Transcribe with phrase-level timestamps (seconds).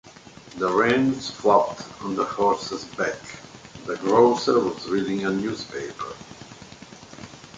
[0.57, 3.19] The reins flapped on the horse's back;
[3.85, 6.15] the grocer was reading a newspaper.